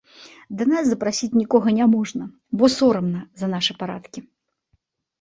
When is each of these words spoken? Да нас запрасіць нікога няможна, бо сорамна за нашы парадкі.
Да 0.61 0.65
нас 0.71 0.83
запрасіць 0.93 1.29
нікога 1.41 1.75
няможна, 1.81 2.23
бо 2.57 2.73
сорамна 2.79 3.25
за 3.45 3.55
нашы 3.55 3.81
парадкі. 3.87 4.29